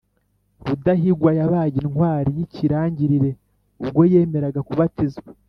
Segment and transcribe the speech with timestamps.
[0.65, 3.31] rudahigwa yabaye intwari y’ikirangirire
[3.81, 5.29] ubwo yemeraga kubatizwa